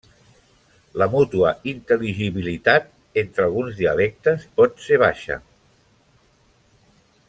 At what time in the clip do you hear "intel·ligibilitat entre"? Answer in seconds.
1.73-3.47